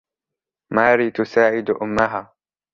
[0.73, 2.33] ماري تساعد أُمّها.